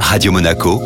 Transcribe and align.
Radio 0.00 0.32
Monaco, 0.32 0.80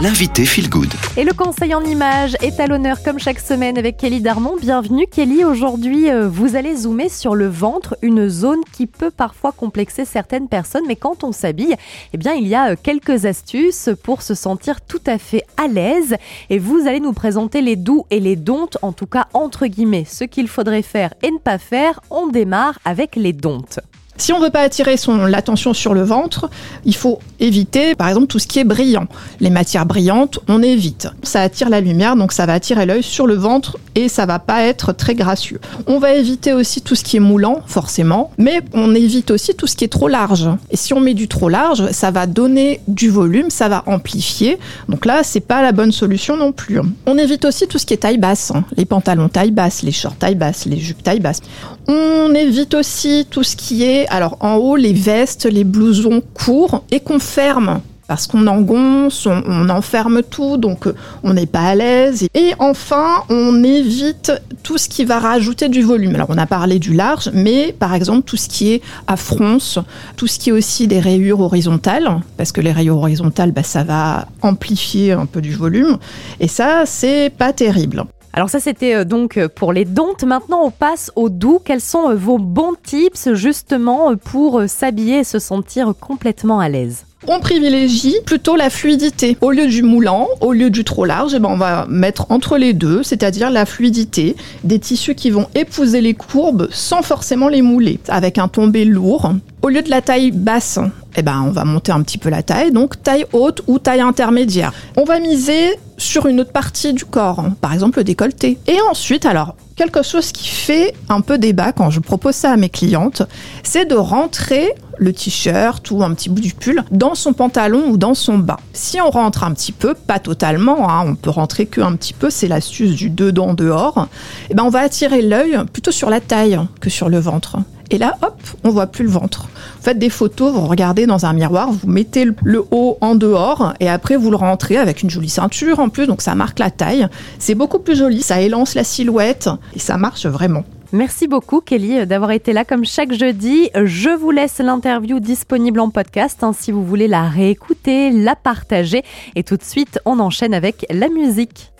l'invité 0.00 0.44
Feel 0.44 0.68
Good. 0.68 0.92
Et 1.16 1.24
le 1.24 1.32
conseil 1.32 1.74
en 1.74 1.82
images 1.82 2.36
est 2.42 2.60
à 2.60 2.66
l'honneur 2.66 3.02
comme 3.02 3.18
chaque 3.18 3.40
semaine 3.40 3.76
avec 3.78 3.96
Kelly 3.96 4.20
Darmon. 4.20 4.56
Bienvenue 4.60 5.06
Kelly, 5.06 5.44
aujourd'hui 5.44 6.10
euh, 6.10 6.28
vous 6.28 6.54
allez 6.54 6.76
zoomer 6.76 7.08
sur 7.08 7.34
le 7.34 7.48
ventre, 7.48 7.96
une 8.02 8.28
zone 8.28 8.60
qui 8.72 8.86
peut 8.86 9.10
parfois 9.10 9.52
complexer 9.52 10.04
certaines 10.04 10.48
personnes, 10.48 10.84
mais 10.86 10.96
quand 10.96 11.24
on 11.24 11.32
s'habille, 11.32 11.74
eh 12.12 12.16
bien 12.16 12.34
il 12.34 12.46
y 12.46 12.54
a 12.54 12.70
euh, 12.70 12.76
quelques 12.80 13.24
astuces 13.24 13.90
pour 14.02 14.22
se 14.22 14.34
sentir 14.34 14.80
tout 14.80 15.02
à 15.06 15.18
fait 15.18 15.42
à 15.56 15.66
l'aise. 15.66 16.16
Et 16.50 16.58
vous 16.58 16.86
allez 16.86 17.00
nous 17.00 17.14
présenter 17.14 17.62
les 17.62 17.76
doux 17.76 18.06
et 18.10 18.20
les 18.20 18.36
dontes, 18.36 18.78
en 18.82 18.92
tout 18.92 19.06
cas 19.06 19.26
entre 19.32 19.66
guillemets, 19.66 20.04
ce 20.06 20.24
qu'il 20.24 20.48
faudrait 20.48 20.82
faire 20.82 21.14
et 21.22 21.30
ne 21.30 21.38
pas 21.38 21.58
faire. 21.58 22.00
On 22.10 22.28
démarre 22.28 22.78
avec 22.84 23.16
les 23.16 23.32
dontes. 23.32 23.80
Si 24.18 24.32
on 24.32 24.40
veut 24.40 24.50
pas 24.50 24.60
attirer 24.60 24.96
son 24.96 25.26
l'attention 25.26 25.74
sur 25.74 25.94
le 25.94 26.02
ventre, 26.02 26.48
il 26.84 26.94
faut 26.94 27.20
éviter, 27.40 27.94
par 27.94 28.08
exemple, 28.08 28.26
tout 28.26 28.38
ce 28.38 28.46
qui 28.46 28.58
est 28.58 28.64
brillant. 28.64 29.06
Les 29.40 29.50
matières 29.50 29.86
brillantes, 29.86 30.38
on 30.48 30.62
évite. 30.62 31.08
Ça 31.22 31.42
attire 31.42 31.68
la 31.68 31.80
lumière, 31.80 32.16
donc 32.16 32.32
ça 32.32 32.46
va 32.46 32.54
attirer 32.54 32.86
l'œil 32.86 33.02
sur 33.02 33.26
le 33.26 33.34
ventre 33.34 33.78
et 33.94 34.08
ça 34.08 34.26
va 34.26 34.38
pas 34.38 34.62
être 34.62 34.92
très 34.92 35.14
gracieux. 35.14 35.60
On 35.86 35.98
va 35.98 36.14
éviter 36.14 36.52
aussi 36.52 36.80
tout 36.82 36.94
ce 36.94 37.04
qui 37.04 37.16
est 37.16 37.20
moulant, 37.20 37.60
forcément, 37.66 38.30
mais 38.38 38.60
on 38.72 38.94
évite 38.94 39.30
aussi 39.30 39.54
tout 39.54 39.66
ce 39.66 39.76
qui 39.76 39.84
est 39.84 39.88
trop 39.88 40.08
large. 40.08 40.48
Et 40.70 40.76
si 40.76 40.94
on 40.94 41.00
met 41.00 41.14
du 41.14 41.28
trop 41.28 41.48
large, 41.48 41.90
ça 41.92 42.10
va 42.10 42.26
donner 42.26 42.80
du 42.88 43.08
volume, 43.08 43.50
ça 43.50 43.68
va 43.68 43.82
amplifier. 43.86 44.58
Donc 44.88 45.06
là, 45.06 45.22
c'est 45.22 45.40
pas 45.40 45.62
la 45.62 45.72
bonne 45.72 45.92
solution 45.92 46.36
non 46.36 46.52
plus. 46.52 46.80
On 47.06 47.18
évite 47.18 47.44
aussi 47.44 47.66
tout 47.66 47.78
ce 47.78 47.86
qui 47.86 47.94
est 47.94 47.98
taille 47.98 48.18
basse, 48.18 48.52
hein. 48.54 48.64
les 48.76 48.84
pantalons 48.84 49.28
taille 49.28 49.50
basse, 49.50 49.82
les 49.82 49.92
shorts 49.92 50.16
taille 50.16 50.34
basse, 50.34 50.66
les 50.66 50.78
jupes 50.78 51.02
taille 51.02 51.20
basse. 51.20 51.40
On 51.88 52.34
évite 52.34 52.74
aussi 52.74 53.26
tout 53.30 53.42
ce 53.42 53.56
qui 53.56 53.84
est 53.84 54.05
alors 54.08 54.36
en 54.40 54.56
haut, 54.56 54.76
les 54.76 54.92
vestes, 54.92 55.46
les 55.46 55.64
blousons 55.64 56.22
courts 56.34 56.84
et 56.90 57.00
qu'on 57.00 57.18
ferme 57.18 57.80
parce 58.06 58.26
qu'on 58.26 58.46
engonce, 58.46 59.26
on, 59.26 59.68
enferme 59.68 60.22
tout, 60.22 60.56
donc 60.56 60.86
euh, 60.86 60.94
on 61.22 61.34
n'est 61.34 61.46
pas 61.46 61.62
à 61.62 61.74
l'aise. 61.74 62.26
Et 62.34 62.52
enfin, 62.58 63.24
on 63.28 63.64
évite 63.64 64.32
tout 64.62 64.78
ce 64.78 64.88
qui 64.88 65.04
va 65.04 65.18
rajouter 65.18 65.68
du 65.68 65.82
volume. 65.82 66.14
Alors 66.14 66.28
on 66.30 66.38
a 66.38 66.46
parlé 66.46 66.78
du 66.78 66.94
large, 66.94 67.30
mais 67.34 67.74
par 67.76 67.94
exemple 67.94 68.22
tout 68.22 68.36
ce 68.36 68.48
qui 68.48 68.72
est 68.72 68.82
à 69.06 69.16
fronce, 69.16 69.78
tout 70.16 70.26
ce 70.26 70.38
qui 70.38 70.50
est 70.50 70.52
aussi 70.52 70.86
des 70.86 71.00
rayures 71.00 71.40
horizontales, 71.40 72.20
parce 72.36 72.52
que 72.52 72.60
les 72.60 72.72
rayures 72.72 72.98
horizontales, 72.98 73.52
bah, 73.52 73.62
ça 73.62 73.82
va 73.82 74.28
amplifier 74.42 75.12
un 75.12 75.26
peu 75.26 75.40
du 75.40 75.54
volume. 75.54 75.98
Et 76.40 76.48
ça, 76.48 76.84
c'est 76.86 77.30
pas 77.36 77.52
terrible. 77.52 78.04
Alors 78.36 78.50
ça 78.50 78.60
c'était 78.60 78.94
euh, 78.94 79.04
donc 79.04 79.38
euh, 79.38 79.48
pour 79.48 79.72
les 79.72 79.86
dontes. 79.86 80.22
Maintenant 80.22 80.60
on 80.62 80.70
passe 80.70 81.10
au 81.16 81.30
doux. 81.30 81.58
Quels 81.64 81.80
sont 81.80 82.10
euh, 82.10 82.14
vos 82.14 82.36
bons 82.36 82.74
tips 82.82 83.32
justement 83.32 84.14
pour 84.14 84.64
s'habiller 84.66 85.20
et 85.20 85.24
se 85.24 85.38
sentir 85.38 85.94
complètement 85.98 86.60
à 86.60 86.68
l'aise? 86.68 87.06
On 87.26 87.40
privilégie 87.40 88.14
plutôt 88.26 88.54
la 88.54 88.68
fluidité. 88.68 89.38
Au 89.40 89.52
lieu 89.52 89.66
du 89.66 89.82
moulant, 89.82 90.28
au 90.42 90.52
lieu 90.52 90.68
du 90.68 90.84
trop 90.84 91.06
large, 91.06 91.32
eh 91.34 91.38
ben 91.38 91.48
on 91.48 91.56
va 91.56 91.86
mettre 91.88 92.26
entre 92.30 92.58
les 92.58 92.74
deux, 92.74 93.02
c'est-à-dire 93.02 93.50
la 93.50 93.64
fluidité, 93.64 94.36
des 94.64 94.78
tissus 94.78 95.14
qui 95.14 95.30
vont 95.30 95.48
épouser 95.54 96.02
les 96.02 96.12
courbes 96.12 96.68
sans 96.70 97.00
forcément 97.00 97.48
les 97.48 97.62
mouler, 97.62 97.98
avec 98.06 98.36
un 98.36 98.48
tombé 98.48 98.84
lourd. 98.84 99.32
Au 99.62 99.70
lieu 99.70 99.80
de 99.80 99.90
la 99.90 100.02
taille 100.02 100.30
basse, 100.30 100.78
eh 101.16 101.22
ben, 101.22 101.42
on 101.44 101.50
va 101.50 101.64
monter 101.64 101.90
un 101.90 102.02
petit 102.02 102.18
peu 102.18 102.28
la 102.28 102.42
taille, 102.42 102.70
donc 102.70 103.02
taille 103.02 103.24
haute 103.32 103.62
ou 103.66 103.78
taille 103.78 104.02
intermédiaire. 104.02 104.72
On 104.96 105.04
va 105.04 105.18
miser 105.18 105.70
sur 105.96 106.26
une 106.26 106.40
autre 106.40 106.52
partie 106.52 106.92
du 106.92 107.04
corps, 107.04 107.40
hein, 107.40 107.56
par 107.60 107.72
exemple 107.72 107.98
le 107.98 108.04
décolleté. 108.04 108.58
Et 108.66 108.78
ensuite, 108.90 109.26
alors, 109.26 109.56
quelque 109.76 110.02
chose 110.02 110.32
qui 110.32 110.48
fait 110.48 110.94
un 111.08 111.20
peu 111.20 111.38
débat 111.38 111.72
quand 111.72 111.90
je 111.90 112.00
propose 112.00 112.34
ça 112.34 112.50
à 112.50 112.56
mes 112.56 112.68
clientes, 112.68 113.22
c'est 113.62 113.84
de 113.84 113.94
rentrer 113.94 114.72
le 114.98 115.12
t-shirt 115.12 115.90
ou 115.90 116.02
un 116.02 116.14
petit 116.14 116.30
bout 116.30 116.40
du 116.40 116.54
pull 116.54 116.82
dans 116.90 117.14
son 117.14 117.34
pantalon 117.34 117.84
ou 117.88 117.96
dans 117.98 118.14
son 118.14 118.38
bas. 118.38 118.58
Si 118.72 119.00
on 119.00 119.10
rentre 119.10 119.44
un 119.44 119.52
petit 119.52 119.72
peu, 119.72 119.94
pas 119.94 120.18
totalement, 120.18 120.90
hein, 120.90 121.04
on 121.06 121.14
peut 121.14 121.30
rentrer 121.30 121.66
que 121.66 121.80
un 121.80 121.94
petit 121.96 122.14
peu, 122.14 122.30
c'est 122.30 122.48
l'astuce 122.48 122.94
du 122.94 123.10
dedans 123.10 123.54
dehors, 123.54 124.08
et 124.44 124.52
eh 124.52 124.54
ben 124.54 124.64
on 124.64 124.70
va 124.70 124.80
attirer 124.80 125.22
l'œil 125.22 125.58
plutôt 125.72 125.90
sur 125.92 126.10
la 126.10 126.20
taille 126.20 126.58
que 126.80 126.90
sur 126.90 127.08
le 127.08 127.18
ventre. 127.18 127.58
Et 127.90 127.98
là, 127.98 128.16
hop, 128.22 128.40
on 128.64 128.70
voit 128.70 128.86
plus 128.86 129.04
le 129.04 129.10
ventre. 129.10 129.48
Vous 129.76 129.82
faites 129.82 129.98
des 129.98 130.10
photos, 130.10 130.52
vous 130.52 130.66
regardez 130.66 131.06
dans 131.06 131.26
un 131.26 131.32
miroir, 131.32 131.70
vous 131.70 131.88
mettez 131.88 132.26
le 132.42 132.64
haut 132.70 132.98
en 133.00 133.14
dehors 133.14 133.74
et 133.80 133.88
après 133.88 134.16
vous 134.16 134.30
le 134.30 134.36
rentrez 134.36 134.76
avec 134.76 135.02
une 135.02 135.10
jolie 135.10 135.28
ceinture 135.28 135.78
en 135.78 135.88
plus, 135.88 136.06
donc 136.06 136.22
ça 136.22 136.34
marque 136.34 136.58
la 136.58 136.70
taille. 136.70 137.06
C'est 137.38 137.54
beaucoup 137.54 137.78
plus 137.78 137.96
joli, 137.96 138.22
ça 138.22 138.40
élance 138.40 138.74
la 138.74 138.84
silhouette 138.84 139.48
et 139.74 139.78
ça 139.78 139.96
marche 139.96 140.26
vraiment. 140.26 140.64
Merci 140.92 141.26
beaucoup 141.26 141.60
Kelly 141.60 142.06
d'avoir 142.06 142.30
été 142.30 142.52
là 142.52 142.64
comme 142.64 142.84
chaque 142.84 143.12
jeudi. 143.12 143.70
Je 143.74 144.16
vous 144.16 144.30
laisse 144.30 144.58
l'interview 144.58 145.18
disponible 145.20 145.80
en 145.80 145.90
podcast 145.90 146.42
hein, 146.42 146.52
si 146.56 146.70
vous 146.70 146.84
voulez 146.84 147.08
la 147.08 147.28
réécouter, 147.28 148.10
la 148.10 148.36
partager. 148.36 149.02
Et 149.34 149.42
tout 149.42 149.56
de 149.56 149.64
suite, 149.64 149.98
on 150.04 150.20
enchaîne 150.20 150.54
avec 150.54 150.86
la 150.90 151.08
musique. 151.08 151.72